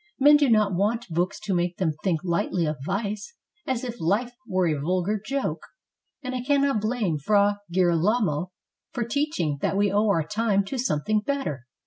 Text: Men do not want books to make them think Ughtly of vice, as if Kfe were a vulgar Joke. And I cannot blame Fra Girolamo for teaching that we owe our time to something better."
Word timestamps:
Men 0.19 0.35
do 0.37 0.49
not 0.49 0.73
want 0.73 1.05
books 1.11 1.39
to 1.41 1.53
make 1.53 1.77
them 1.77 1.93
think 2.03 2.23
Ughtly 2.23 2.67
of 2.67 2.77
vice, 2.83 3.35
as 3.67 3.83
if 3.83 3.99
Kfe 3.99 4.31
were 4.47 4.67
a 4.67 4.81
vulgar 4.81 5.21
Joke. 5.23 5.61
And 6.23 6.33
I 6.33 6.41
cannot 6.41 6.81
blame 6.81 7.19
Fra 7.19 7.59
Girolamo 7.71 8.51
for 8.93 9.03
teaching 9.03 9.59
that 9.61 9.77
we 9.77 9.91
owe 9.91 10.07
our 10.07 10.23
time 10.25 10.63
to 10.65 10.79
something 10.79 11.19
better." 11.23 11.67